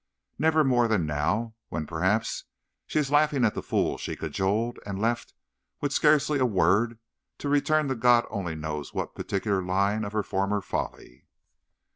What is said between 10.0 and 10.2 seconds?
of